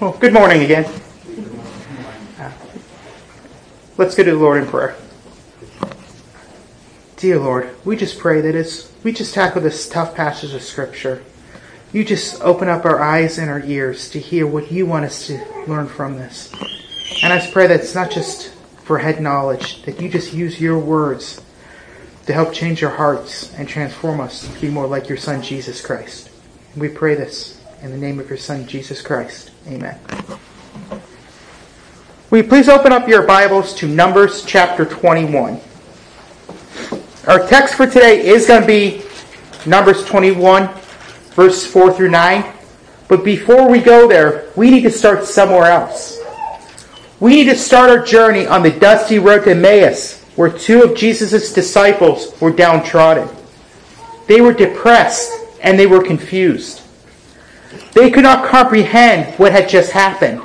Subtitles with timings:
[0.00, 0.84] Well, good morning again.
[3.96, 4.94] Let's go to the Lord in prayer.
[7.16, 11.24] Dear Lord, we just pray that as we just tackle this tough passage of Scripture,
[11.92, 15.26] you just open up our eyes and our ears to hear what you want us
[15.26, 16.52] to learn from this.
[17.24, 18.54] And I pray that it's not just
[18.84, 21.40] for head knowledge, that you just use your words
[22.26, 25.84] to help change our hearts and transform us to be more like your Son, Jesus
[25.84, 26.30] Christ.
[26.76, 29.50] We pray this in the name of your Son, Jesus Christ.
[29.68, 29.98] Amen.
[32.30, 35.60] Will you please open up your Bibles to Numbers chapter 21?
[37.26, 39.02] Our text for today is going to be
[39.64, 40.68] Numbers 21,
[41.30, 42.52] verse 4 through 9.
[43.06, 46.20] But before we go there, we need to start somewhere else.
[47.20, 50.96] We need to start our journey on the dusty road to Emmaus, where two of
[50.96, 53.28] Jesus' disciples were downtrodden.
[54.26, 55.32] They were depressed
[55.62, 56.82] and they were confused.
[57.98, 60.40] They could not comprehend what had just happened.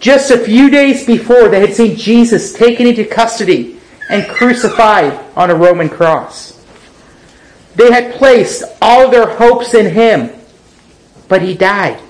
[0.00, 3.78] Just a few days before, they had seen Jesus taken into custody
[4.10, 6.60] and crucified on a Roman cross.
[7.76, 10.32] They had placed all their hopes in him,
[11.28, 12.00] but he died.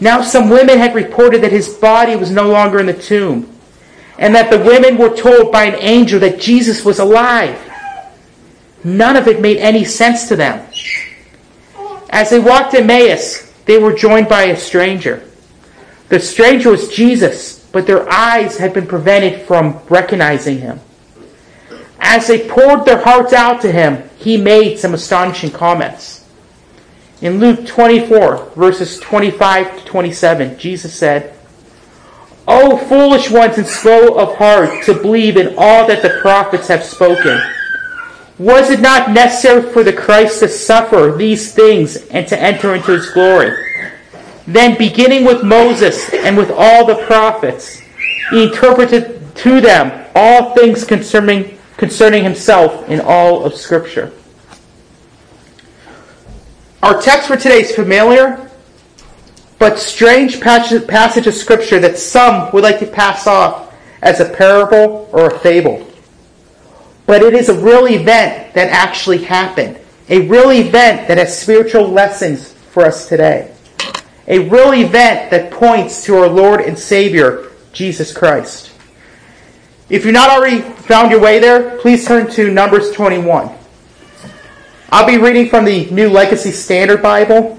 [0.00, 3.50] Now, some women had reported that his body was no longer in the tomb,
[4.18, 7.58] and that the women were told by an angel that Jesus was alive.
[8.84, 10.62] None of it made any sense to them.
[12.10, 15.22] As they walked Emmaus, they were joined by a stranger.
[16.08, 20.80] The stranger was Jesus, but their eyes had been prevented from recognizing him.
[22.00, 26.26] As they poured their hearts out to him, he made some astonishing comments.
[27.20, 31.34] In Luke 24, verses 25 to 27, Jesus said,
[32.46, 36.82] O foolish ones and slow of heart to believe in all that the prophets have
[36.82, 37.42] spoken.
[38.38, 42.92] Was it not necessary for the Christ to suffer these things and to enter into
[42.92, 43.64] his glory?
[44.46, 47.82] Then, beginning with Moses and with all the prophets,
[48.30, 54.12] he interpreted to them all things concerning, concerning himself in all of Scripture.
[56.80, 58.48] Our text for today is familiar,
[59.58, 65.08] but strange passage of Scripture that some would like to pass off as a parable
[65.12, 65.87] or a fable
[67.08, 69.78] but it is a real event that actually happened.
[70.10, 73.50] A real event that has spiritual lessons for us today.
[74.26, 78.72] A real event that points to our Lord and Savior, Jesus Christ.
[79.88, 83.56] If you've not already found your way there, please turn to Numbers 21.
[84.90, 87.54] I'll be reading from the New Legacy Standard Bible,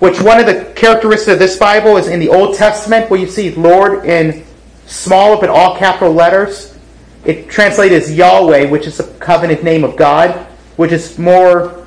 [0.00, 3.28] which one of the characteristics of this Bible is in the Old Testament, where you
[3.28, 4.44] see Lord in
[4.86, 6.76] small but all capital letters.
[7.24, 10.34] It translated as Yahweh, which is the covenant name of God,
[10.76, 11.86] which is more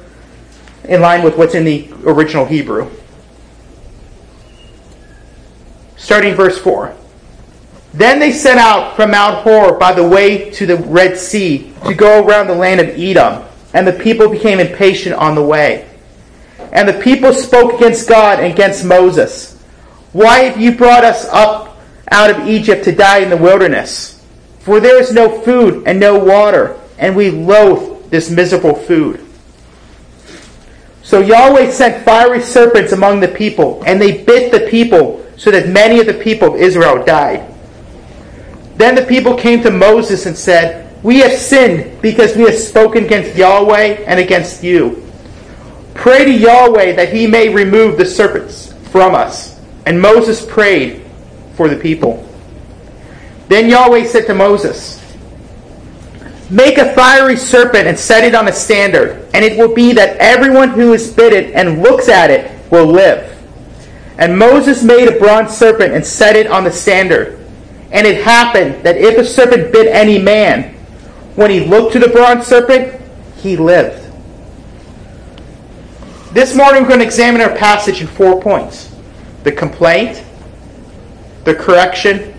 [0.84, 2.90] in line with what's in the original Hebrew.
[5.96, 6.96] Starting verse 4.
[7.94, 11.94] Then they set out from Mount Hor by the way to the Red Sea to
[11.94, 15.90] go around the land of Edom, and the people became impatient on the way.
[16.72, 19.60] And the people spoke against God and against Moses.
[20.12, 21.78] Why have you brought us up
[22.12, 24.13] out of Egypt to die in the wilderness?
[24.64, 29.26] For there is no food and no water, and we loathe this miserable food.
[31.02, 35.68] So Yahweh sent fiery serpents among the people, and they bit the people, so that
[35.68, 37.54] many of the people of Israel died.
[38.78, 43.04] Then the people came to Moses and said, We have sinned because we have spoken
[43.04, 45.04] against Yahweh and against you.
[45.94, 49.60] Pray to Yahweh that he may remove the serpents from us.
[49.86, 51.06] And Moses prayed
[51.56, 52.28] for the people.
[53.48, 55.00] Then Yahweh said to Moses,
[56.50, 60.18] Make a fiery serpent and set it on a standard, and it will be that
[60.18, 63.30] everyone who is bitten and looks at it will live.
[64.18, 67.40] And Moses made a bronze serpent and set it on the standard.
[67.92, 70.74] And it happened that if a serpent bit any man,
[71.36, 73.02] when he looked to the bronze serpent,
[73.38, 74.00] he lived.
[76.34, 78.96] This morning we're going to examine our passage in four points
[79.44, 80.24] the complaint,
[81.44, 82.33] the correction,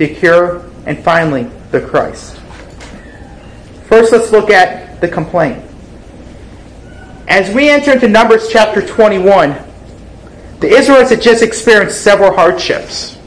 [0.00, 1.42] the cure, and finally,
[1.72, 2.40] the Christ.
[3.86, 5.62] First, let's look at the complaint.
[7.28, 9.54] As we enter into Numbers chapter 21,
[10.60, 13.18] the Israelites had just experienced several hardships.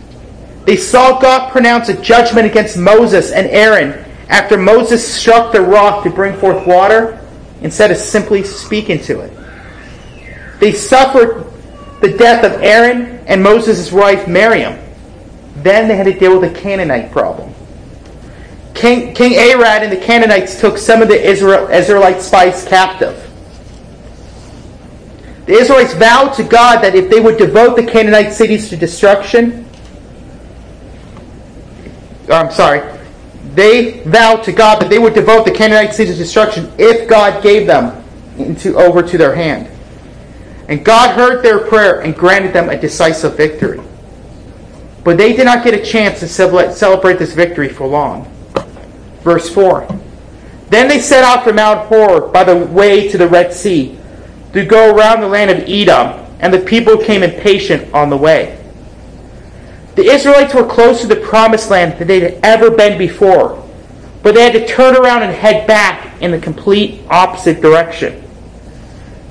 [0.66, 6.04] They saw God pronounce a judgment against Moses and Aaron after Moses struck the rock
[6.06, 7.24] to bring forth water
[7.62, 10.60] instead of simply speaking to it.
[10.60, 11.46] They suffered
[12.02, 14.83] the death of Aaron and Moses' wife Miriam.
[15.58, 17.54] Then they had to deal with the Canaanite problem.
[18.74, 23.30] King, King Arad and the Canaanites took some of the Israel, Israelite spies captive.
[25.46, 29.66] The Israelites vowed to God that if they would devote the Canaanite cities to destruction,
[32.30, 32.82] I'm sorry,
[33.54, 37.44] they vowed to God that they would devote the Canaanite cities to destruction if God
[37.44, 38.04] gave them
[38.38, 39.70] into, over to their hand.
[40.70, 43.82] And God heard their prayer and granted them a decisive victory.
[45.04, 48.30] But they did not get a chance to celebrate this victory for long.
[49.22, 49.88] Verse 4
[50.70, 53.98] Then they set out from Mount Hor by the way to the Red Sea
[54.54, 58.60] to go around the land of Edom, and the people came impatient on the way.
[59.96, 63.68] The Israelites were closer to the promised land than they had ever been before,
[64.22, 68.24] but they had to turn around and head back in the complete opposite direction.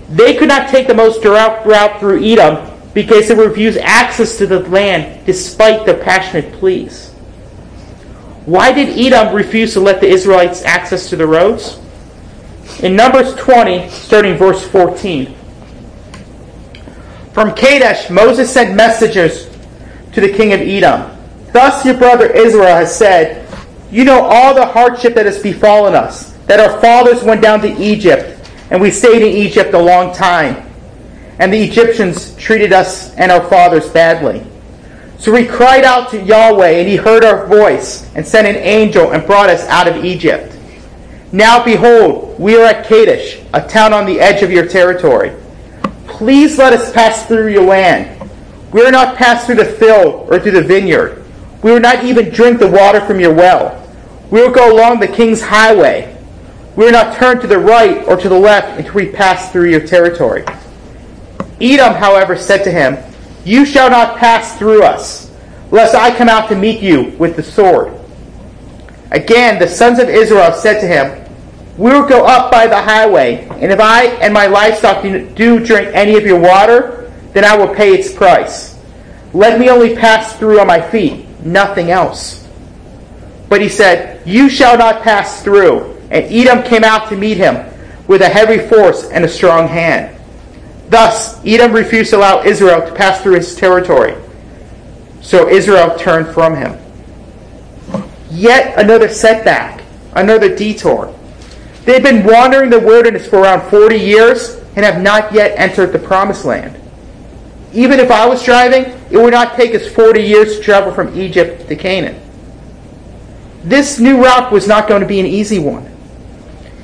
[0.08, 4.46] They could not take the most direct route through Edom because they refused access to
[4.46, 7.10] the land despite their passionate pleas.
[8.44, 11.78] Why did Edom refuse to let the Israelites access to the roads?
[12.82, 15.34] In Numbers 20, starting verse 14.
[17.32, 19.48] From Kadesh, Moses sent messengers
[20.12, 21.16] to the king of Edom.
[21.52, 23.46] Thus your brother Israel has said,
[23.90, 27.80] You know all the hardship that has befallen us, that our fathers went down to
[27.80, 30.71] Egypt, and we stayed in Egypt a long time.
[31.42, 34.46] And the Egyptians treated us and our fathers badly.
[35.18, 39.10] So we cried out to Yahweh, and he heard our voice, and sent an angel
[39.10, 40.56] and brought us out of Egypt.
[41.32, 45.32] Now behold, we are at Kadesh, a town on the edge of your territory.
[46.06, 48.30] Please let us pass through your land.
[48.72, 51.24] We are not pass through the field or through the vineyard.
[51.64, 53.84] We will not even drink the water from your well.
[54.30, 56.16] We will go along the king's highway.
[56.76, 59.70] We will not turn to the right or to the left until we pass through
[59.70, 60.44] your territory.
[61.62, 62.98] Edom, however, said to him,
[63.44, 65.30] You shall not pass through us,
[65.70, 67.98] lest I come out to meet you with the sword.
[69.10, 71.22] Again, the sons of Israel said to him,
[71.78, 75.90] we will go up by the highway, and if I and my livestock do drink
[75.94, 78.78] any of your water, then I will pay its price.
[79.32, 82.46] Let me only pass through on my feet, nothing else.
[83.48, 85.98] But he said, You shall not pass through.
[86.10, 87.66] And Edom came out to meet him
[88.06, 90.11] with a heavy force and a strong hand.
[90.92, 94.14] Thus, Edom refused to allow Israel to pass through his territory.
[95.22, 96.78] So Israel turned from him.
[98.30, 101.18] Yet another setback, another detour.
[101.86, 105.98] They've been wandering the wilderness for around 40 years and have not yet entered the
[105.98, 106.78] promised land.
[107.72, 111.18] Even if I was driving, it would not take us 40 years to travel from
[111.18, 112.20] Egypt to Canaan.
[113.64, 115.86] This new route was not going to be an easy one.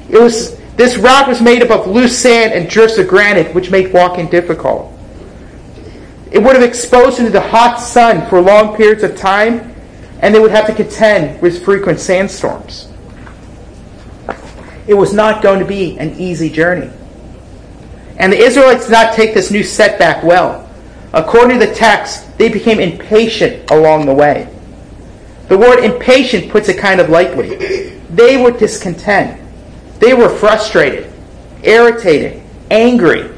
[0.09, 3.69] It was this rock was made up of loose sand and drifts of granite, which
[3.69, 4.93] made walking difficult.
[6.31, 9.75] It would have exposed them to the hot sun for long periods of time,
[10.21, 12.93] and they would have to contend with frequent sandstorms.
[14.87, 16.91] It was not going to be an easy journey.
[18.17, 20.71] And the Israelites did not take this new setback well.
[21.13, 24.49] According to the text, they became impatient along the way.
[25.49, 27.97] The word impatient puts it kind of lightly.
[28.11, 29.41] They were discontent.
[29.99, 31.13] They were frustrated,
[31.63, 33.31] irritated, angry.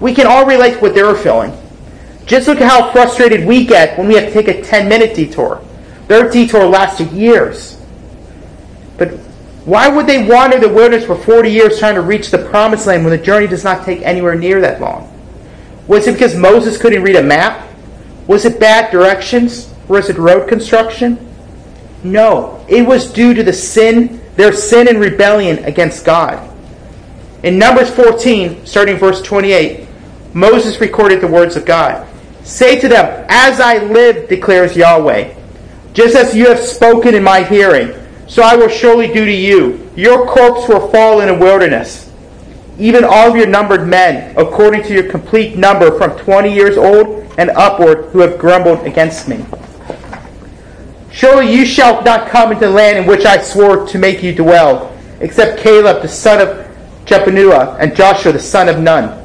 [0.00, 1.52] We can all relate to what they were feeling.
[2.26, 5.14] Just look at how frustrated we get when we have to take a 10 minute
[5.14, 5.62] detour.
[6.08, 7.80] Their detour lasted years.
[8.98, 9.10] But
[9.64, 13.04] why would they wander the wilderness for 40 years trying to reach the promised land
[13.04, 15.08] when the journey does not take anywhere near that long?
[15.86, 17.68] Was it because Moses couldn't read a map?
[18.26, 19.72] Was it bad directions?
[19.88, 21.28] Was it road construction?
[22.04, 26.48] No, it was due to the sin, their sin and rebellion against God.
[27.42, 29.88] In Numbers 14, starting verse 28,
[30.32, 32.08] Moses recorded the words of God.
[32.44, 35.34] Say to them, As I live, declares Yahweh,
[35.92, 37.94] just as you have spoken in my hearing,
[38.26, 39.90] so I will surely do to you.
[39.94, 42.10] Your corpse will fall in a wilderness.
[42.78, 47.30] Even all of your numbered men, according to your complete number from 20 years old
[47.36, 49.44] and upward, who have grumbled against me.
[51.12, 54.34] Surely you shall not come into the land in which I swore to make you
[54.34, 56.66] dwell, except Caleb the son of
[57.04, 59.22] Jephunneh and Joshua the son of Nun.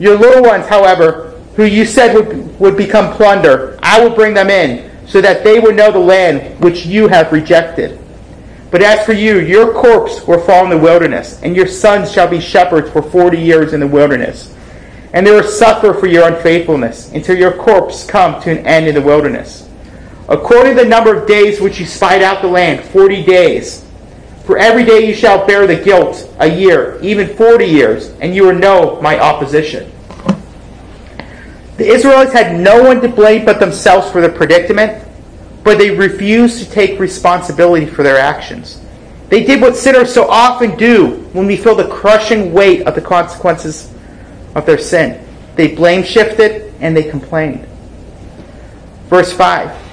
[0.00, 4.50] Your little ones, however, who you said would, would become plunder, I will bring them
[4.50, 7.98] in so that they would know the land which you have rejected.
[8.70, 12.28] But as for you, your corpse will fall in the wilderness, and your sons shall
[12.28, 14.54] be shepherds for forty years in the wilderness.
[15.14, 18.94] And they will suffer for your unfaithfulness until your corpse come to an end in
[18.94, 19.67] the wilderness.
[20.28, 23.84] According to the number of days which you spied out the land, forty days.
[24.44, 28.44] For every day you shall bear the guilt a year, even forty years, and you
[28.44, 29.90] will know my opposition.
[31.76, 35.06] The Israelites had no one to blame but themselves for their predicament,
[35.64, 38.82] but they refused to take responsibility for their actions.
[39.28, 43.00] They did what sinners so often do when we feel the crushing weight of the
[43.00, 43.92] consequences
[44.54, 45.24] of their sin.
[45.54, 47.66] They blame shifted and they complained.
[49.08, 49.87] Verse 5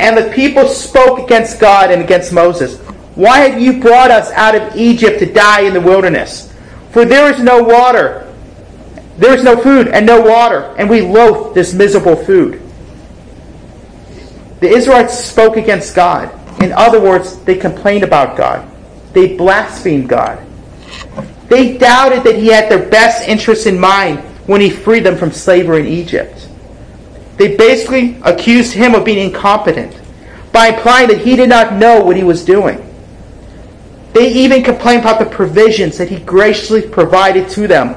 [0.00, 2.78] And the people spoke against God and against Moses.
[3.16, 6.52] Why have you brought us out of Egypt to die in the wilderness?
[6.90, 8.32] For there is no water,
[9.18, 12.62] there is no food and no water, and we loathe this miserable food.
[14.60, 16.32] The Israelites spoke against God.
[16.62, 18.66] In other words, they complained about God.
[19.12, 20.44] They blasphemed God.
[21.48, 25.32] They doubted that He had their best interests in mind when He freed them from
[25.32, 26.48] slavery in Egypt.
[27.40, 29.98] They basically accused Him of being incompetent
[30.52, 32.86] by implying that He did not know what He was doing.
[34.12, 37.96] They even complained about the provisions that He graciously provided to them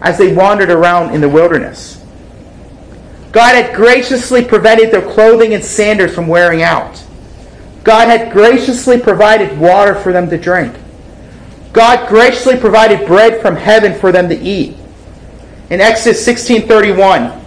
[0.00, 2.02] as they wandered around in the wilderness.
[3.30, 7.04] God had graciously prevented their clothing and sandals from wearing out.
[7.84, 10.74] God had graciously provided water for them to drink.
[11.74, 14.78] God graciously provided bread from heaven for them to eat.
[15.68, 17.37] In Exodus 16:31,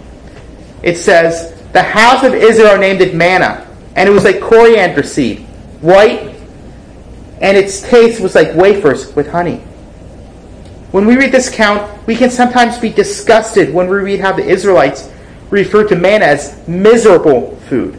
[0.82, 5.46] it says, "The house of Israel named it manna, and it was like coriander seed,
[5.80, 6.34] white,
[7.40, 9.60] and its taste was like wafers with honey."
[10.92, 14.44] When we read this account, we can sometimes be disgusted when we read how the
[14.44, 15.08] Israelites
[15.48, 17.96] refer to manna as miserable food.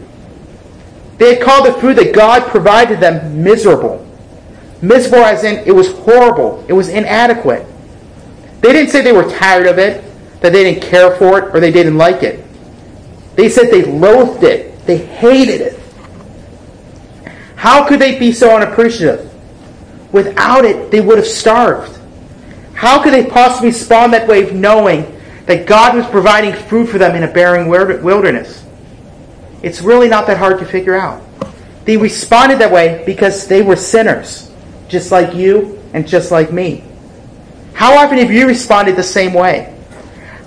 [1.17, 4.05] They had called the food that God provided them miserable.
[4.81, 7.65] Miserable as in it was horrible, it was inadequate.
[8.61, 10.03] They didn't say they were tired of it,
[10.41, 12.42] that they didn't care for it, or they didn't like it.
[13.35, 15.79] They said they loathed it, they hated it.
[17.55, 19.31] How could they be so unappreciative?
[20.11, 21.99] Without it, they would have starved.
[22.73, 27.15] How could they possibly spawn that way knowing that God was providing food for them
[27.15, 28.63] in a barren wilderness?
[29.61, 31.23] It's really not that hard to figure out.
[31.85, 34.51] They responded that way because they were sinners,
[34.87, 36.83] just like you and just like me.
[37.73, 39.72] How often have you responded the same way?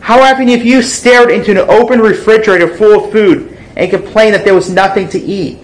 [0.06, 4.44] How often have you stared into an open refrigerator full of food and complained that
[4.44, 5.58] there was nothing to eat?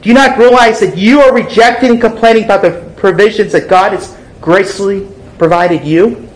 [0.00, 3.94] Do you not realize that you are rejecting and complaining about the provisions that God
[3.94, 6.28] has graciously provided you?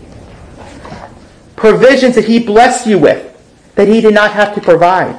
[1.55, 3.31] Provisions that He blessed you with
[3.75, 5.17] that He did not have to provide.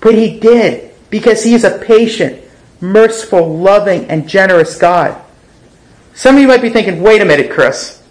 [0.00, 2.44] But He did because He is a patient,
[2.80, 5.20] merciful, loving, and generous God.
[6.14, 8.03] Some of you might be thinking, wait a minute, Chris.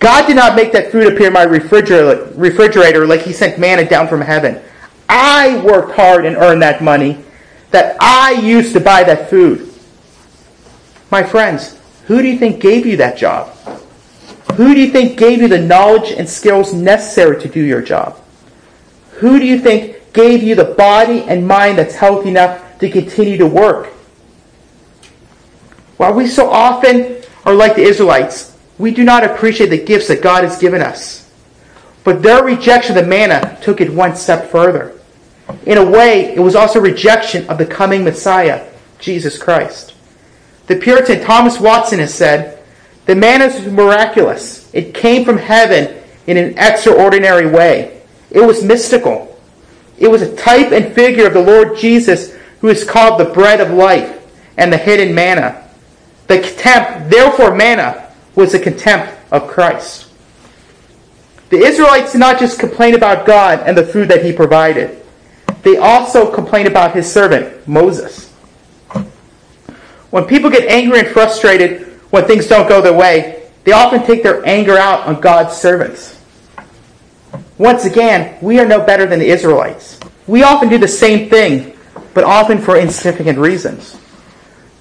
[0.00, 4.08] God did not make that food appear in my refrigerator, like He sent manna down
[4.08, 4.60] from heaven.
[5.08, 7.22] I worked hard and earned that money
[7.70, 9.72] that I used to buy that food.
[11.10, 13.54] My friends, who do you think gave you that job?
[14.54, 18.18] Who do you think gave you the knowledge and skills necessary to do your job?
[19.18, 23.36] Who do you think gave you the body and mind that's healthy enough to continue
[23.36, 23.88] to work?
[25.98, 28.49] While we so often are like the Israelites,
[28.80, 31.30] we do not appreciate the gifts that God has given us.
[32.02, 34.98] But their rejection of the manna took it one step further.
[35.66, 38.66] In a way, it was also rejection of the coming Messiah,
[38.98, 39.94] Jesus Christ.
[40.66, 42.62] The Puritan Thomas Watson has said,
[43.04, 44.72] the manna is miraculous.
[44.72, 48.00] It came from heaven in an extraordinary way.
[48.30, 49.38] It was mystical.
[49.98, 53.60] It was a type and figure of the Lord Jesus, who is called the bread
[53.60, 54.24] of life
[54.56, 55.68] and the hidden manna.
[56.28, 60.08] The contempt, therefore, manna was a contempt of Christ.
[61.50, 65.00] The Israelites did not just complain about God and the food that he provided,
[65.62, 68.30] they also complained about his servant, Moses.
[70.10, 74.22] When people get angry and frustrated when things don't go their way, they often take
[74.22, 76.20] their anger out on God's servants.
[77.58, 80.00] Once again, we are no better than the Israelites.
[80.26, 81.76] We often do the same thing,
[82.14, 83.98] but often for insignificant reasons.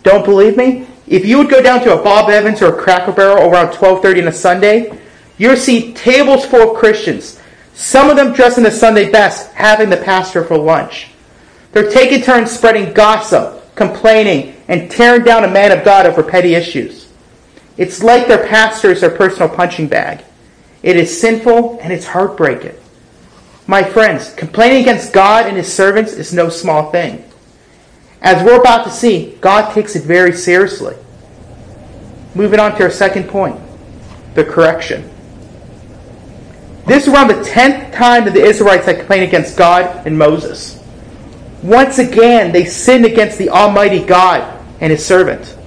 [0.03, 0.87] Don't believe me?
[1.09, 4.21] If you would go down to a Bob Evans or a Cracker Barrel around 12:30
[4.21, 4.93] on a Sunday,
[5.39, 7.39] you'll see tables full of Christians,
[7.73, 11.07] some of them dressed in the Sunday best, having the pastor for lunch.
[11.71, 16.53] They're taking turns spreading gossip, complaining, and tearing down a man of God over petty
[16.53, 17.07] issues.
[17.77, 20.19] It's like their pastor is their personal punching bag.
[20.83, 22.75] It is sinful and it's heartbreaking.
[23.65, 27.23] My friends, complaining against God and his servants is no small thing.
[28.21, 30.95] As we're about to see, God takes it very seriously.
[32.35, 33.59] Moving on to our second point
[34.35, 35.09] the correction.
[36.85, 40.81] This is around the tenth time that the Israelites had complained against God and Moses.
[41.61, 45.57] Once again, they sinned against the Almighty God and his servant.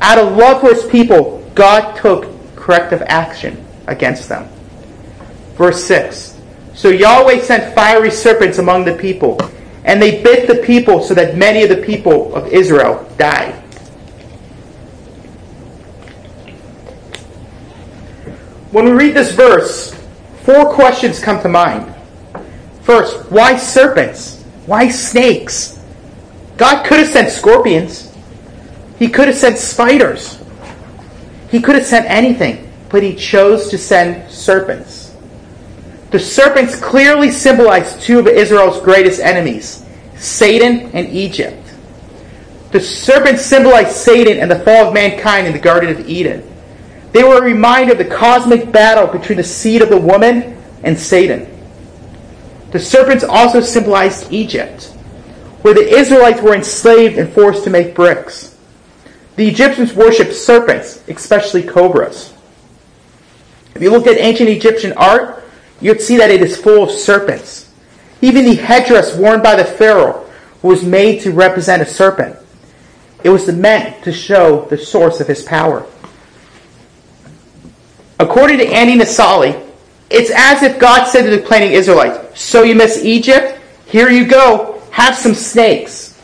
[0.00, 4.48] Out of love for his people, God took corrective action against them.
[5.54, 6.38] Verse 6
[6.74, 9.38] So Yahweh sent fiery serpents among the people,
[9.86, 13.54] and they bit the people so that many of the people of Israel died.
[18.72, 19.94] When we read this verse,
[20.42, 21.94] four questions come to mind.
[22.82, 24.42] First, why serpents?
[24.66, 25.80] Why snakes?
[26.56, 28.12] God could have sent scorpions.
[28.98, 30.42] He could have sent spiders.
[31.50, 35.05] He could have sent anything, but he chose to send serpents.
[36.10, 39.84] The serpents clearly symbolize two of Israel's greatest enemies,
[40.16, 41.62] Satan and Egypt.
[42.70, 46.42] The serpents symbolize Satan and the fall of mankind in the Garden of Eden.
[47.12, 50.98] They were a reminder of the cosmic battle between the seed of the woman and
[50.98, 51.48] Satan.
[52.70, 54.84] The serpents also symbolized Egypt,
[55.62, 58.56] where the Israelites were enslaved and forced to make bricks.
[59.36, 62.34] The Egyptians worshipped serpents, especially cobras.
[63.74, 65.44] If you look at ancient Egyptian art,
[65.80, 67.72] you'd see that it is full of serpents.
[68.22, 70.28] Even the headdress worn by the pharaoh
[70.62, 72.36] was made to represent a serpent.
[73.22, 75.86] It was meant to show the source of his power.
[78.18, 79.62] According to Andy Naselli,
[80.08, 83.58] it's as if God said to the planning Israelites, So you miss Egypt?
[83.86, 84.80] Here you go.
[84.90, 86.20] Have some snakes.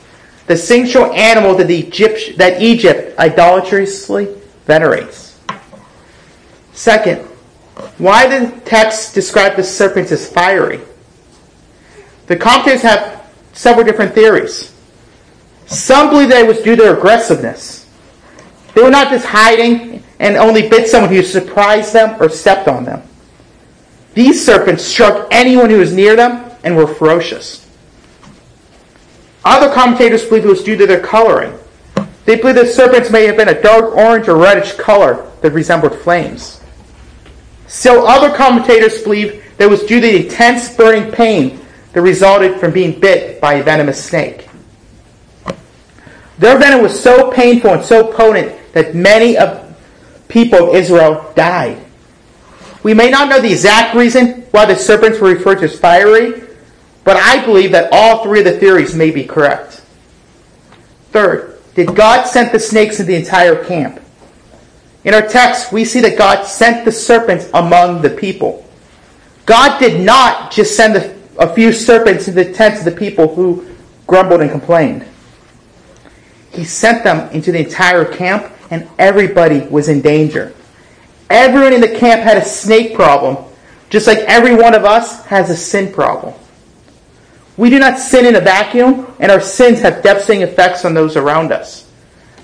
[0.47, 4.35] The single animal that, the Egypt, that Egypt idolatrously
[4.67, 5.41] venerates.
[6.73, 7.29] Second,
[7.99, 10.81] why the text describe the serpents as fiery?
[12.27, 14.75] The commentators have several different theories.
[15.67, 17.89] Some believe that it was due to their aggressiveness.
[18.75, 22.85] They were not just hiding and only bit someone who surprised them or stepped on
[22.85, 23.03] them.
[24.15, 27.69] These serpents struck anyone who was near them and were ferocious.
[29.45, 31.59] Other commentators believe it was due to their coloring.
[32.25, 35.99] They believe the serpents may have been a dark orange or reddish color that resembled
[35.99, 36.62] flames.
[37.73, 41.59] Still, other commentators believe that it was due to the intense burning pain
[41.95, 44.47] that resulted from being bit by a venomous snake.
[46.37, 49.75] Their venom was so painful and so potent that many of
[50.29, 51.83] people of Israel died.
[52.83, 56.43] We may not know the exact reason why the serpents were referred to as fiery,
[57.05, 59.83] but I believe that all three of the theories may be correct.
[61.11, 64.02] Third, did God send the snakes in the entire camp?
[65.05, 68.67] In our text, we see that God sent the serpents among the people.
[69.47, 70.97] God did not just send
[71.39, 73.67] a few serpents into the tents of the people who
[74.07, 75.05] grumbled and complained.
[76.53, 80.55] He sent them into the entire camp, and everybody was in danger.
[81.29, 83.39] Everyone in the camp had a snake problem,
[83.91, 86.35] just like every one of us has a sin problem.
[87.57, 91.17] We do not sin in a vacuum, and our sins have devastating effects on those
[91.17, 91.91] around us.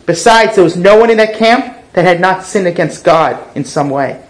[0.06, 3.64] Besides, there was no one in that camp that had not sinned against God in
[3.64, 4.22] some way.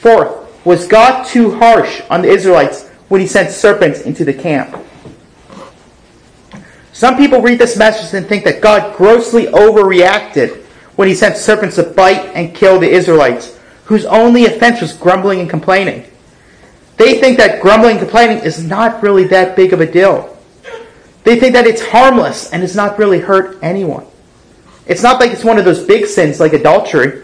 [0.00, 4.76] Fourth, was God too harsh on the Israelites when he sent serpents into the camp?
[6.92, 10.64] Some people read this message and think that God grossly overreacted
[10.96, 15.38] when he sent serpents to bite and kill the Israelites, whose only offense was grumbling
[15.38, 16.04] and complaining.
[16.96, 20.36] They think that grumbling and complaining is not really that big of a deal.
[21.22, 24.04] They think that it's harmless and does not really hurt anyone.
[24.86, 27.22] It's not like it's one of those big sins like adultery.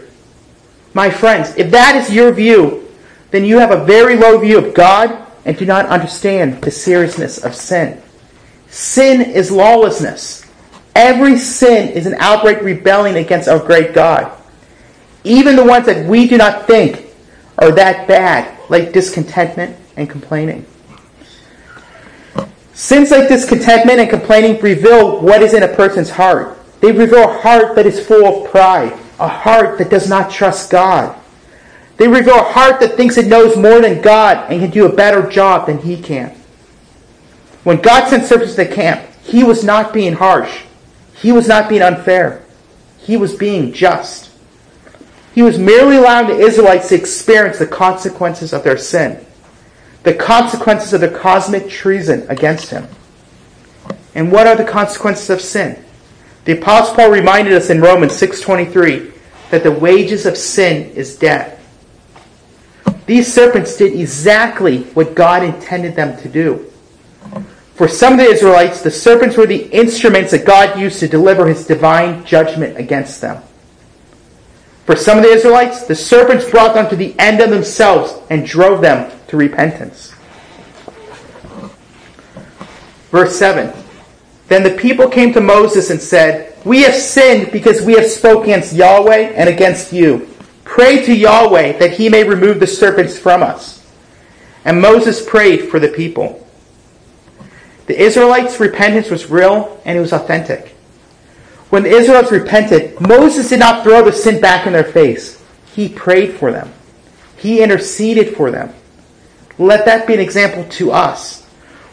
[0.93, 2.89] My friends, if that is your view,
[3.31, 7.37] then you have a very low view of God and do not understand the seriousness
[7.37, 8.01] of sin.
[8.69, 10.45] Sin is lawlessness.
[10.95, 14.31] Every sin is an outbreak rebellion against our great God.
[15.23, 17.05] Even the ones that we do not think
[17.57, 20.65] are that bad, like discontentment and complaining.
[22.73, 26.57] Sins like discontentment and complaining reveal what is in a person's heart.
[26.81, 30.71] They reveal a heart that is full of pride, a heart that does not trust
[30.71, 31.15] God.
[31.97, 34.95] They reveal a heart that thinks it knows more than God and can do a
[34.95, 36.35] better job than he can.
[37.63, 40.63] When God sent servants to the camp, he was not being harsh.
[41.13, 42.43] He was not being unfair.
[42.97, 44.31] He was being just.
[45.35, 49.23] He was merely allowing the Israelites to experience the consequences of their sin,
[50.01, 52.87] the consequences of their cosmic treason against him.
[54.15, 55.83] And what are the consequences of sin?
[56.45, 59.11] The apostle Paul reminded us in Romans 6:23
[59.51, 61.57] that the wages of sin is death.
[63.05, 66.65] These serpents did exactly what God intended them to do.
[67.75, 71.47] For some of the Israelites, the serpents were the instruments that God used to deliver
[71.47, 73.41] his divine judgment against them.
[74.85, 78.45] For some of the Israelites, the serpents brought them to the end of themselves and
[78.45, 80.13] drove them to repentance.
[83.11, 83.80] Verse 7
[84.51, 88.49] Then the people came to Moses and said, We have sinned because we have spoken
[88.49, 90.27] against Yahweh and against you.
[90.65, 93.81] Pray to Yahweh that he may remove the serpents from us.
[94.65, 96.45] And Moses prayed for the people.
[97.85, 100.75] The Israelites' repentance was real and it was authentic.
[101.69, 105.41] When the Israelites repented, Moses did not throw the sin back in their face.
[105.73, 106.73] He prayed for them.
[107.37, 108.73] He interceded for them.
[109.57, 111.45] Let that be an example to us.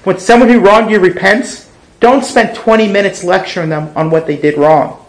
[0.02, 1.67] When someone who wronged you repents,
[2.00, 5.04] don't spend 20 minutes lecturing them on what they did wrong.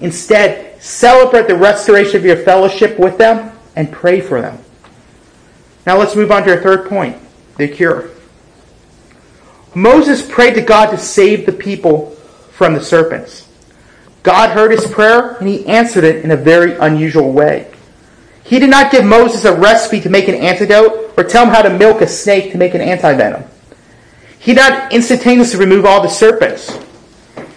[0.00, 4.58] Instead, celebrate the restoration of your fellowship with them and pray for them.
[5.86, 7.16] Now let's move on to our third point
[7.56, 8.10] the cure.
[9.74, 12.10] Moses prayed to God to save the people
[12.52, 13.48] from the serpents.
[14.22, 17.70] God heard his prayer and he answered it in a very unusual way.
[18.44, 21.62] He did not give Moses a recipe to make an antidote or tell him how
[21.62, 23.48] to milk a snake to make an antivenom.
[24.44, 26.78] He did not instantaneously remove all the serpents.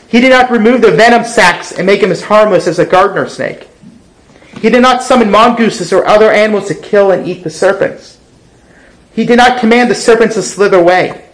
[0.08, 3.28] He did not remove the venom sacs and make them as harmless as a gardener
[3.28, 3.68] snake.
[4.62, 8.18] He did not summon mongooses or other animals to kill and eat the serpents.
[9.12, 11.30] He did not command the serpents to slither away.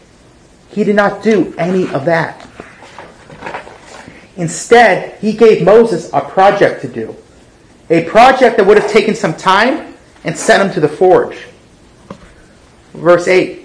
[0.70, 2.50] He did not do any of that.
[4.36, 7.16] Instead, he gave Moses a project to do.
[7.92, 11.46] A project that would have taken some time and sent him to the forge.
[12.94, 13.63] Verse 8.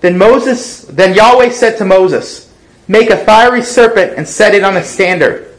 [0.00, 2.52] Then Moses, then Yahweh said to Moses,
[2.86, 5.56] Make a fiery serpent and set it on a standard,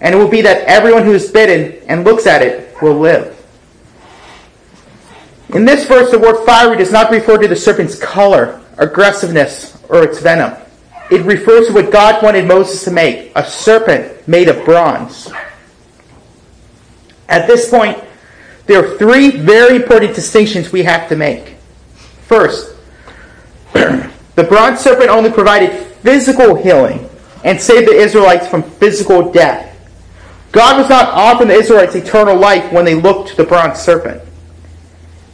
[0.00, 3.34] and it will be that everyone who is bitten and looks at it will live.
[5.54, 10.04] In this verse, the word fiery does not refer to the serpent's color, aggressiveness, or
[10.04, 10.54] its venom.
[11.10, 15.32] It refers to what God wanted Moses to make a serpent made of bronze.
[17.28, 17.98] At this point,
[18.66, 21.56] there are three very important distinctions we have to make.
[22.26, 22.77] First,
[24.34, 25.70] the bronze serpent only provided
[26.02, 27.08] physical healing
[27.44, 29.64] and saved the Israelites from physical death.
[30.52, 34.22] God was not offering the Israelites eternal life when they looked to the bronze serpent.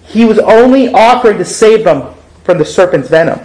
[0.06, 3.40] He was only offering to save them from the serpent's venom.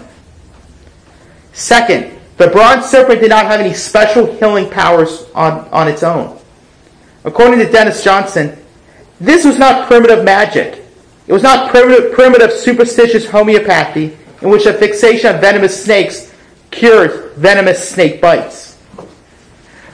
[1.53, 6.39] Second, the bronze serpent did not have any special healing powers on, on its own.
[7.23, 8.57] According to Dennis Johnson,
[9.19, 10.83] this was not primitive magic.
[11.27, 16.33] It was not primitive, primitive superstitious homeopathy in which a fixation on venomous snakes
[16.71, 18.77] cures venomous snake bites.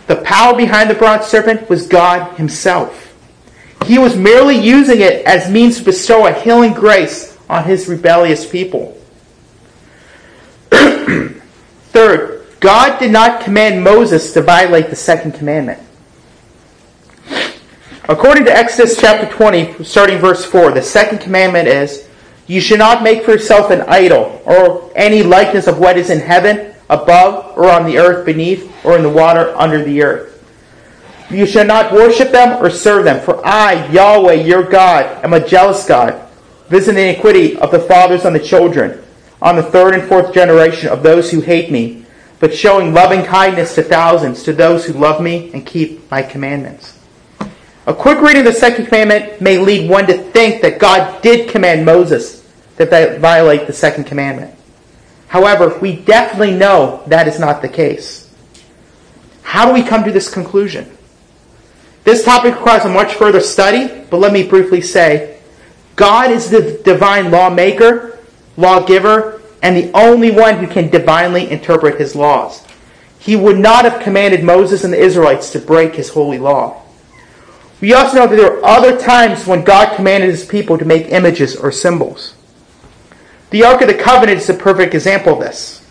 [0.08, 3.14] The power behind the bronze serpent was God Himself.
[3.86, 8.50] He was merely using it as means to bestow a healing grace on His rebellious
[8.50, 9.00] people.
[10.72, 15.82] Third, God did not command Moses to violate the second commandment.
[18.08, 22.08] According to Exodus chapter 20, starting verse 4, the second commandment is
[22.48, 26.20] You should not make for yourself an idol or any likeness of what is in
[26.20, 30.32] heaven, above, or on the earth beneath, or in the water under the earth.
[31.32, 35.46] You shall not worship them or serve them, for I, Yahweh, your God, am a
[35.46, 36.22] jealous God,
[36.70, 39.02] visiting the iniquity of the fathers on the children,
[39.42, 42.06] on the third and fourth generation of those who hate me,
[42.40, 46.95] but showing loving kindness to thousands, to those who love me and keep my commandments.
[47.88, 51.50] A quick reading of the second commandment may lead one to think that God did
[51.50, 52.44] command Moses
[52.78, 52.86] to
[53.20, 54.58] violate the second commandment.
[55.28, 58.34] However, we definitely know that is not the case.
[59.44, 60.98] How do we come to this conclusion?
[62.04, 65.40] This topic requires a much further study, but let me briefly say
[65.96, 68.20] God is the divine lawmaker,
[68.58, 72.66] lawgiver, and the only one who can divinely interpret his laws.
[73.20, 76.82] He would not have commanded Moses and the Israelites to break his holy law.
[77.86, 81.12] We also know that there were other times when God commanded his people to make
[81.12, 82.34] images or symbols.
[83.52, 85.86] The Ark of the Covenant is a perfect example of this.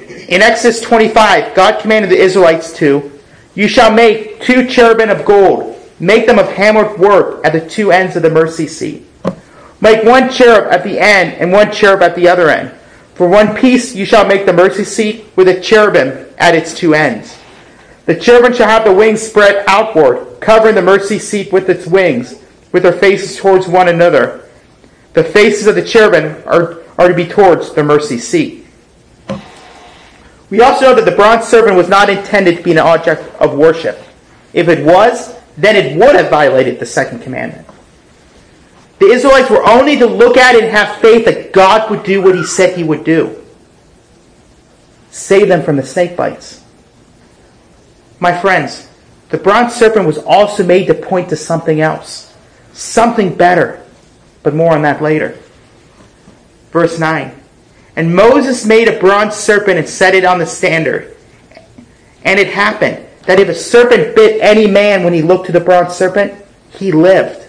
[0.00, 3.12] In Exodus 25, God commanded the Israelites to
[3.54, 5.78] you shall make two cherubim of gold.
[6.00, 9.06] Make them of hammered work at the two ends of the mercy seat.
[9.80, 12.72] Make one cherub at the end and one cherub at the other end.
[13.14, 16.92] For one piece you shall make the mercy seat with a cherubim at its two
[16.92, 17.38] ends.
[18.06, 22.42] The cherubim shall have the wings spread outward, covering the mercy seat with its wings,
[22.72, 24.48] with their faces towards one another.
[25.14, 28.66] The faces of the cherubim are, are to be towards the mercy seat.
[30.50, 33.54] We also know that the bronze serpent was not intended to be an object of
[33.54, 33.98] worship.
[34.52, 37.66] If it was, then it would have violated the second commandment.
[38.98, 42.20] The Israelites were only to look at it and have faith that God would do
[42.20, 43.42] what he said he would do.
[45.10, 46.62] Save them from the snake bites.
[48.20, 48.88] My friends,
[49.32, 52.36] the bronze serpent was also made to point to something else,
[52.74, 53.82] something better,
[54.42, 55.38] but more on that later.
[56.70, 57.34] Verse 9.
[57.96, 61.16] And Moses made a bronze serpent and set it on the standard.
[62.24, 65.60] And it happened that if a serpent bit any man when he looked to the
[65.60, 66.34] bronze serpent,
[66.68, 67.48] he lived.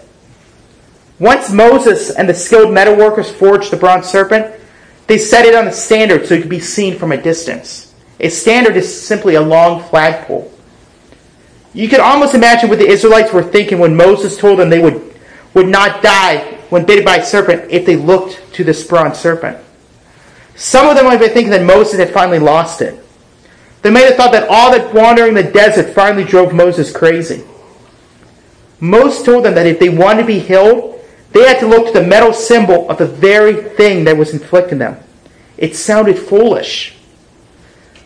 [1.19, 4.57] Once Moses and the skilled metalworkers forged the bronze serpent,
[5.07, 7.93] they set it on the standard so it could be seen from a distance.
[8.21, 10.52] A standard is simply a long flagpole.
[11.73, 15.15] You can almost imagine what the Israelites were thinking when Moses told them they would,
[15.53, 19.57] would not die when bitten by a serpent if they looked to this bronze serpent.
[20.55, 23.03] Some of them might be thinking that Moses had finally lost it.
[23.81, 27.43] They may have thought that all that wandering the desert finally drove Moses crazy.
[28.79, 31.93] Moses told them that if they wanted to be healed, they had to look to
[31.93, 34.99] the metal symbol of the very thing that was inflicting them.
[35.57, 36.95] It sounded foolish.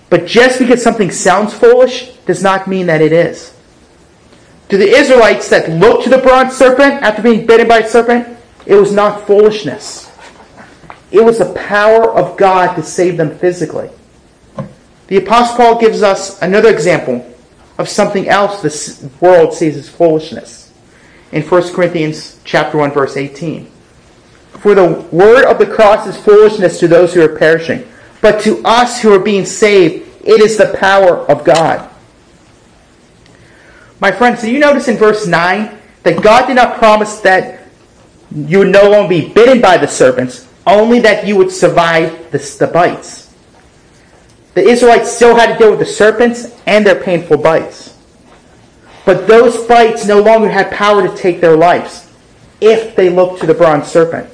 [0.10, 3.57] But just because something sounds foolish does not mean that it is.
[4.70, 8.38] To the Israelites that looked to the bronze serpent after being bitten by a serpent,
[8.66, 10.12] it was not foolishness.
[11.10, 13.90] It was the power of God to save them physically.
[15.08, 17.34] The Apostle Paul gives us another example
[17.78, 20.74] of something else the world sees as foolishness
[21.32, 23.66] in 1 Corinthians chapter 1 verse 18.
[24.60, 27.88] For the word of the cross is foolishness to those who are perishing,
[28.22, 31.87] but to us who are being saved, it is the power of God.
[34.00, 37.68] My friends, do you notice in verse 9 that God did not promise that
[38.32, 42.38] you would no longer be bitten by the serpents, only that you would survive the,
[42.60, 43.34] the bites?
[44.54, 47.96] The Israelites still had to deal with the serpents and their painful bites.
[49.06, 52.12] But those bites no longer had power to take their lives
[52.60, 54.30] if they looked to the bronze serpent.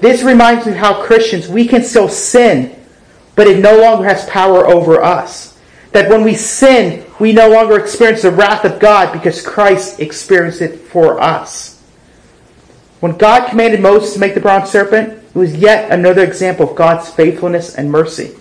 [0.00, 2.78] This reminds me how Christians, we can still sin,
[3.34, 5.51] but it no longer has power over us.
[5.92, 10.62] That when we sin, we no longer experience the wrath of God because Christ experienced
[10.62, 11.82] it for us.
[13.00, 16.76] When God commanded Moses to make the bronze serpent, it was yet another example of
[16.76, 18.36] God's faithfulness and mercy.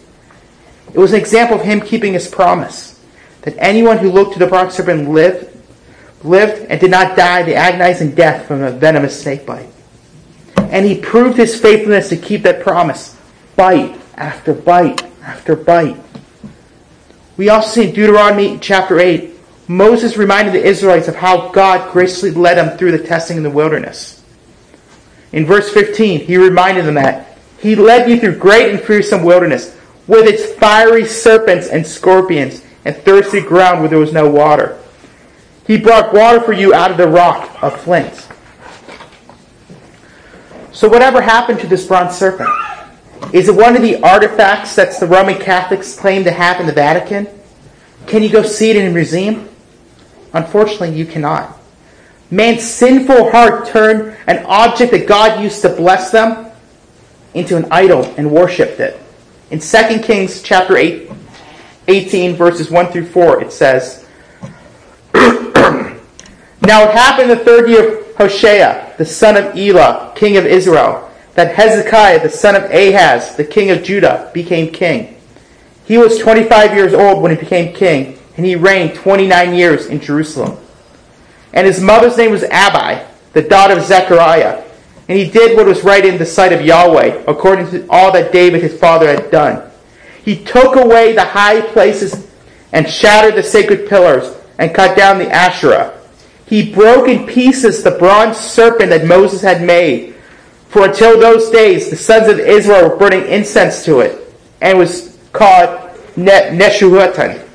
[0.93, 2.99] It was an example of him keeping his promise
[3.41, 5.49] that anyone who looked to the bronze serpent lived,
[6.23, 9.69] lived and did not die the agonizing death from a venomous snake bite.
[10.57, 13.17] And he proved his faithfulness to keep that promise,
[13.55, 15.97] bite after bite after bite.
[17.37, 19.31] We also see in Deuteronomy chapter 8,
[19.67, 23.49] Moses reminded the Israelites of how God graciously led them through the testing in the
[23.49, 24.23] wilderness.
[25.31, 29.77] In verse 15, he reminded them that he led you through great and fearsome wilderness
[30.07, 34.77] with its fiery serpents and scorpions and thirsty ground where there was no water.
[35.67, 38.27] He brought water for you out of the rock of flint.
[40.73, 42.49] So, whatever happened to this bronze serpent?
[43.33, 46.73] Is it one of the artifacts that the Roman Catholics claim to have in the
[46.73, 47.27] Vatican?
[48.07, 49.47] Can you go see it in a museum?
[50.33, 51.57] Unfortunately, you cannot.
[52.29, 56.51] Man's sinful heart turned an object that God used to bless them
[57.33, 58.99] into an idol and worshipped it.
[59.49, 61.09] In 2 Kings chapter 8,
[61.87, 64.07] 18, verses 1 through 4, it says,
[65.13, 70.45] Now it happened in the third year of Hoshea, the son of Elah, king of
[70.45, 75.17] Israel, that Hezekiah, the son of Ahaz, the king of Judah, became king.
[75.85, 79.99] He was 25 years old when he became king, and he reigned 29 years in
[79.99, 80.57] Jerusalem.
[81.53, 83.01] And his mother's name was Abi,
[83.33, 84.63] the daughter of Zechariah.
[85.07, 88.31] And he did what was right in the sight of Yahweh, according to all that
[88.31, 89.69] David his father had done.
[90.23, 92.29] He took away the high places
[92.71, 95.97] and shattered the sacred pillars and cut down the Asherah.
[96.45, 100.15] He broke in pieces the bronze serpent that Moses had made.
[100.71, 104.79] For until those days, the sons of Israel were burning incense to it, and it
[104.79, 107.45] was called Nehushtan.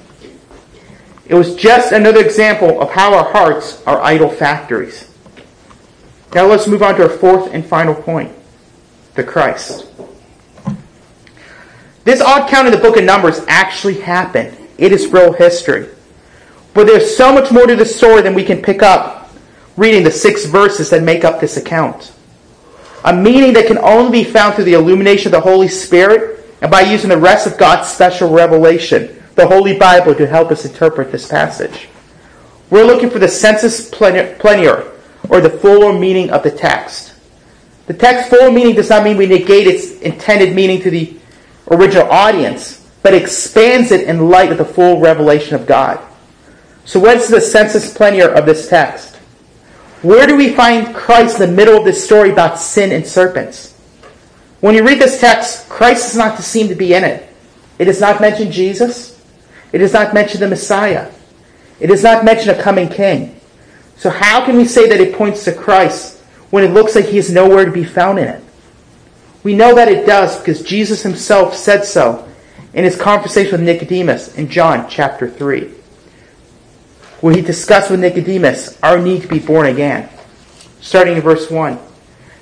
[1.25, 5.11] It was just another example of how our hearts are idol factories.
[6.35, 8.33] Now let's move on to our fourth and final point
[9.15, 9.87] the Christ.
[12.05, 14.55] This odd count in the book of Numbers actually happened.
[14.77, 15.89] It is real history.
[16.75, 19.31] But there's so much more to the story than we can pick up
[19.79, 22.13] reading the six verses that make up this account.
[23.07, 26.71] A meaning that can only be found through the illumination of the Holy Spirit and
[26.71, 31.13] by using the rest of God's special revelation, the Holy Bible, to help us interpret
[31.13, 31.89] this passage.
[32.69, 34.93] We're looking for the sensus plenior,
[35.29, 37.15] or the fuller meaning of the text.
[37.87, 41.17] The text full meaning does not mean we negate its intended meaning to the
[41.71, 46.01] original audience, but expands it in light of the full revelation of God.
[46.85, 49.16] So, what's the sensus plenior of this text?
[50.03, 53.75] Where do we find Christ in the middle of this story about sin and serpents?
[54.61, 57.29] When you read this text, Christ is not seem to be in it.
[57.79, 59.23] It does not mention Jesus.
[59.73, 61.11] It does not mention the Messiah.
[61.81, 63.39] It does not mention a coming king.
[63.97, 66.19] So, how can we say that it points to Christ
[66.51, 68.43] when it looks like he is nowhere to be found in it?
[69.43, 72.27] We know that it does because Jesus himself said so
[72.75, 75.73] in his conversation with Nicodemus in John chapter 3,
[77.21, 80.09] where he discussed with Nicodemus our need to be born again.
[80.81, 81.79] Starting in verse 1.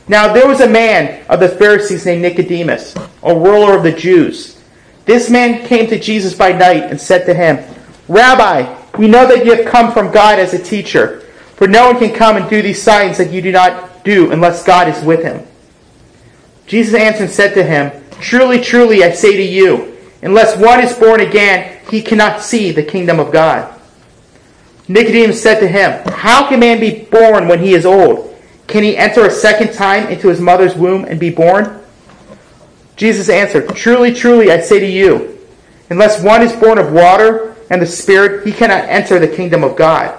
[0.09, 4.63] Now there was a man of the Pharisees named Nicodemus, a ruler of the Jews.
[5.07, 7.63] This man came to Jesus by night and said to him,
[8.09, 11.21] Rabbi, we know that you have come from God as a teacher,
[11.57, 14.65] for no one can come and do these signs that you do not do unless
[14.65, 15.47] God is with him.
[16.67, 20.97] Jesus answered and said to him, Truly, truly, I say to you, unless one is
[20.97, 23.71] born again, he cannot see the kingdom of God.
[24.89, 28.35] Nicodemus said to him, How can man be born when he is old?
[28.67, 31.81] Can he enter a second time into his mother's womb and be born?
[32.97, 35.39] Jesus answered, Truly, truly, I say to you,
[35.91, 39.77] unless one is born of water and the Spirit, he cannot enter the kingdom of
[39.77, 40.19] God.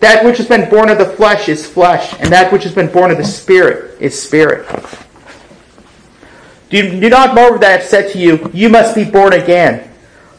[0.00, 2.90] That which has been born of the flesh is flesh, and that which has been
[2.90, 4.68] born of the Spirit is spirit.
[6.68, 9.90] Do, do not marvel that I have said to you, You must be born again.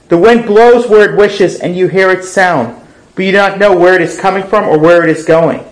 [0.10, 2.80] The wind blows where it wishes, and you hear its sound,
[3.16, 5.64] but you do not know where it is coming from or where it is going.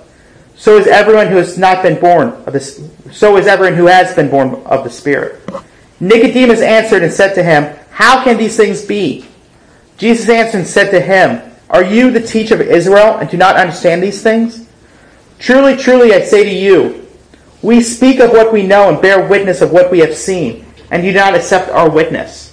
[0.55, 2.81] So is everyone who has not been born of this.
[3.11, 5.41] So is everyone who has been born of the Spirit.
[5.99, 9.25] Nicodemus answered and said to him, How can these things be?
[9.97, 13.55] Jesus answered and said to him, Are you the teacher of Israel and do not
[13.55, 14.67] understand these things?
[15.39, 17.07] Truly, truly, I say to you,
[17.61, 21.05] we speak of what we know and bear witness of what we have seen, and
[21.05, 22.52] you do not accept our witness.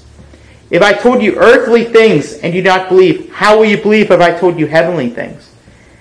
[0.71, 4.11] If I told you earthly things and you do not believe, how will you believe
[4.11, 5.53] if I told you heavenly things?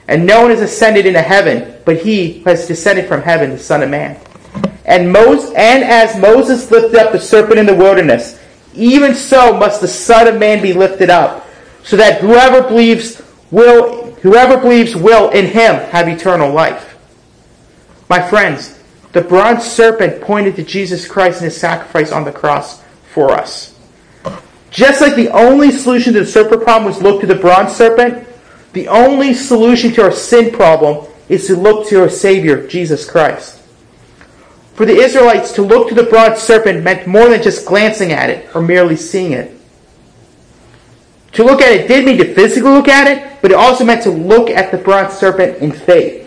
[0.08, 3.60] And no one has ascended into heaven, but he who has descended from heaven, the
[3.60, 4.20] Son of Man.
[4.86, 8.40] And, Moses, and as Moses lifted up the serpent in the wilderness,
[8.74, 11.48] even so must the Son of Man be lifted up,
[11.84, 16.98] so that whoever believes will whoever believes will in him have eternal life.
[18.10, 18.78] My friends,
[19.14, 23.79] the bronze serpent pointed to Jesus Christ and his sacrifice on the cross for us.
[24.72, 28.28] Just like the only solution to the serpent problem was look to the bronze serpent,
[28.74, 33.58] the only solution to our sin problem is to look to our Savior, Jesus Christ.
[34.76, 38.30] For the Israelites, to look to the bronze serpent meant more than just glancing at
[38.30, 39.60] it or merely seeing it.
[41.34, 44.04] To look at it did mean to physically look at it, but it also meant
[44.04, 46.26] to look at the bronze serpent in faith.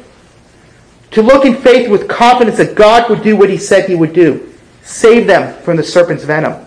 [1.13, 4.13] To look in faith with confidence that God would do what he said he would
[4.13, 4.49] do
[4.85, 6.67] save them from the serpent's venom.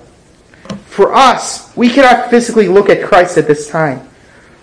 [0.95, 4.08] For us, we cannot physically look at Christ at this time.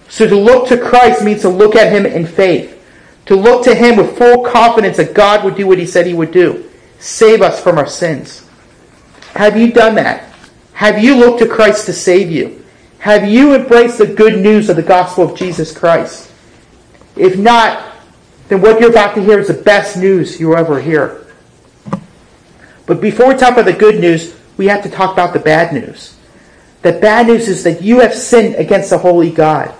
[0.09, 2.83] So to look to Christ means to look at him in faith,
[3.27, 6.15] to look to him with full confidence that God would do what he said he
[6.15, 8.49] would do save us from our sins.
[9.35, 10.33] Have you done that?
[10.73, 12.65] Have you looked to Christ to save you?
[13.01, 16.33] Have you embraced the good news of the gospel of Jesus Christ?
[17.15, 17.93] If not,
[18.49, 21.27] then what you're about to hear is the best news you'll ever hear.
[22.87, 25.75] But before we talk about the good news, we have to talk about the bad
[25.75, 26.17] news.
[26.83, 29.73] The bad news is that you have sinned against the holy God.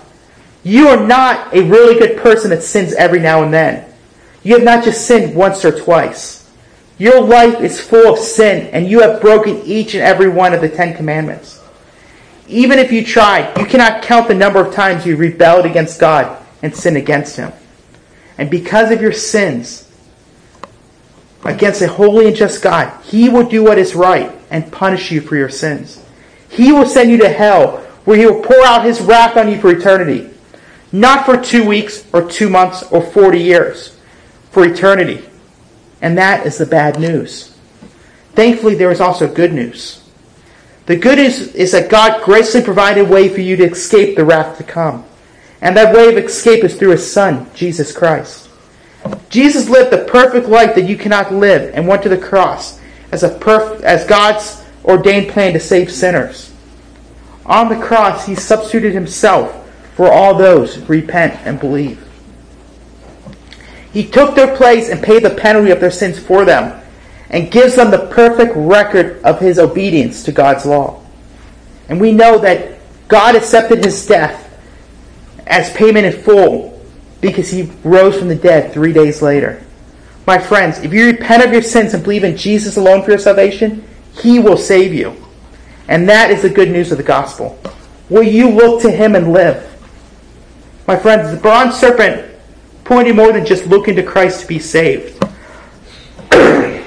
[0.63, 3.85] You are not a really good person that sins every now and then.
[4.43, 6.49] You have not just sinned once or twice.
[6.97, 10.61] Your life is full of sin, and you have broken each and every one of
[10.61, 11.61] the Ten Commandments.
[12.47, 16.41] Even if you tried, you cannot count the number of times you rebelled against God
[16.61, 17.51] and sinned against Him.
[18.37, 19.89] And because of your sins
[21.43, 25.21] against a holy and just God, He will do what is right and punish you
[25.21, 26.02] for your sins.
[26.53, 29.59] He will send you to hell, where He will pour out His wrath on you
[29.59, 30.29] for eternity.
[30.91, 33.99] Not for two weeks or two months or 40 years,
[34.51, 35.27] for eternity.
[36.01, 37.57] And that is the bad news.
[38.33, 40.07] Thankfully, there is also good news.
[40.85, 44.25] The good news is that God graciously provided a way for you to escape the
[44.25, 45.05] wrath to come.
[45.61, 48.49] And that way of escape is through His Son, Jesus Christ.
[49.29, 52.79] Jesus lived the perfect life that you cannot live and went to the cross
[53.11, 56.53] as, a perf- as God's ordained plan to save sinners.
[57.45, 59.59] On the cross, He substituted Himself
[59.95, 61.99] for all those who repent and believe.
[63.91, 66.81] He took their place and paid the penalty of their sins for them
[67.29, 71.01] and gives them the perfect record of his obedience to God's law.
[71.89, 74.39] And we know that God accepted his death
[75.45, 76.81] as payment in full
[77.21, 79.63] because he rose from the dead three days later.
[80.25, 83.19] My friends, if you repent of your sins and believe in Jesus alone for your
[83.19, 83.83] salvation,
[84.21, 85.15] he will save you.
[85.87, 87.59] And that is the good news of the gospel.
[88.09, 89.69] Will you look to him and live?
[90.87, 92.29] My friends, the bronze serpent
[92.83, 95.23] pointing more than just looking to Christ to be saved.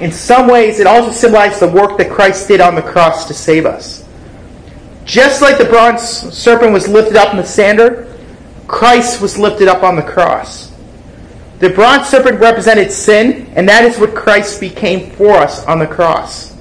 [0.00, 3.34] In some ways, it also symbolizes the work that Christ did on the cross to
[3.34, 4.04] save us.
[5.04, 8.06] Just like the bronze serpent was lifted up in the standard,
[8.66, 10.67] Christ was lifted up on the cross.
[11.58, 15.86] The bronze serpent represented sin, and that is what Christ became for us on the
[15.86, 16.56] cross.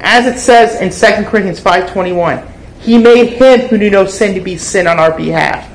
[0.00, 2.42] As it says in 2 Corinthians 5:21,
[2.80, 5.66] he made him who knew no sin to be sin on our behalf,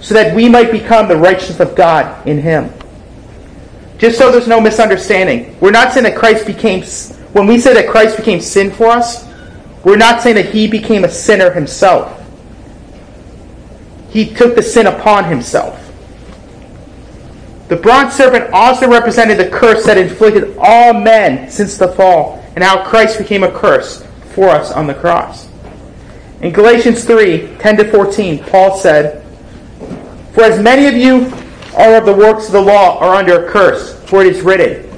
[0.00, 2.72] so that we might become the righteousness of God in him.
[3.98, 6.82] Just so there's no misunderstanding, we're not saying that Christ became,
[7.32, 9.26] when we say that Christ became sin for us,
[9.84, 12.14] we're not saying that he became a sinner himself.
[14.10, 15.87] he took the sin upon himself.
[17.68, 22.64] The bronze serpent also represented the curse that inflicted all men since the fall, and
[22.64, 24.04] how Christ became a curse
[24.34, 25.48] for us on the cross.
[26.40, 29.22] In Galatians 3 10 to 14, Paul said,
[30.32, 31.30] For as many of you
[31.76, 34.88] are of the works of the law are under a curse, for it is written,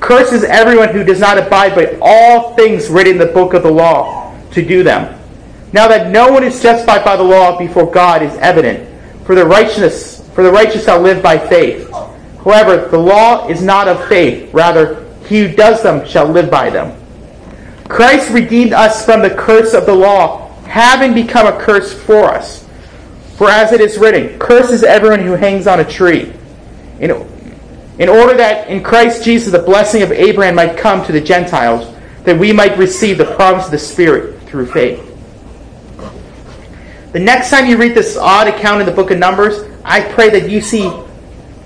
[0.00, 3.70] Curses everyone who does not abide by all things written in the book of the
[3.70, 5.20] law to do them.
[5.74, 8.88] Now that no one is justified by the law before God is evident,
[9.26, 11.88] for the righteousness for the righteous shall live by faith.
[12.44, 16.68] However, the law is not of faith, rather, he who does them shall live by
[16.68, 17.00] them.
[17.88, 22.68] Christ redeemed us from the curse of the law, having become a curse for us.
[23.36, 26.32] For as it is written, curses everyone who hangs on a tree.
[27.00, 27.10] In,
[27.98, 31.94] in order that in Christ Jesus the blessing of Abraham might come to the Gentiles,
[32.24, 35.10] that we might receive the promise of the Spirit through faith.
[37.12, 40.30] The next time you read this odd account in the book of Numbers, I pray
[40.30, 40.90] that you see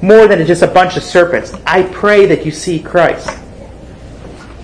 [0.03, 1.55] more than just a bunch of serpents.
[1.67, 3.39] I pray that you see Christ.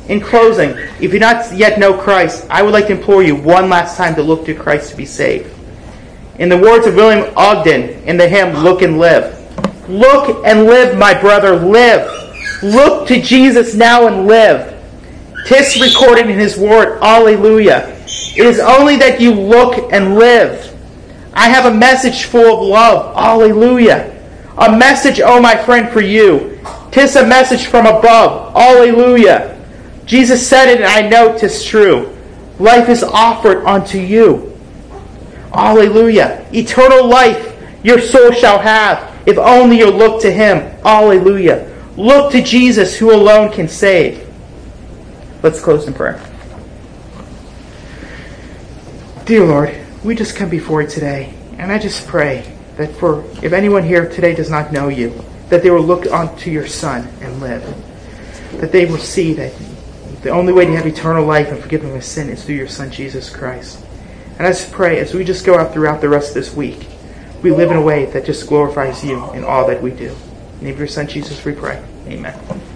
[0.08, 3.34] In closing, if you do not yet know Christ, I would like to implore you
[3.34, 5.50] one last time to look to Christ to be saved.
[6.38, 9.40] In the words of William Ogden in the hymn Look and Live,
[9.88, 12.10] Look and live, my brother, live.
[12.62, 14.70] Look to Jesus now and live.
[15.46, 17.90] Tis recorded in his word, Alleluia.
[18.06, 20.70] It is only that you look and live.
[21.34, 24.13] I have a message full of love, Alleluia.
[24.56, 26.60] A message, oh my friend, for you.
[26.92, 28.54] Tis a message from above.
[28.54, 29.60] Alleluia.
[30.06, 32.16] Jesus said it, and I know tis true.
[32.60, 34.56] Life is offered unto you.
[35.52, 36.46] Alleluia.
[36.52, 37.52] Eternal life
[37.82, 40.58] your soul shall have, if only you look to him.
[40.84, 41.70] Alleluia.
[41.96, 44.28] Look to Jesus, who alone can save.
[45.42, 46.20] Let's close in prayer.
[49.24, 53.52] Dear Lord, we just come before you today, and I just pray that for if
[53.52, 57.40] anyone here today does not know you, that they will look unto your Son and
[57.40, 57.62] live.
[58.60, 59.52] That they will see that
[60.22, 62.90] the only way to have eternal life and forgiveness of sin is through your Son
[62.90, 63.84] Jesus Christ.
[64.38, 66.88] And I just pray as we just go out throughout the rest of this week,
[67.42, 70.08] we live in a way that just glorifies you in all that we do.
[70.08, 71.82] In the name of your Son Jesus we pray.
[72.06, 72.73] Amen.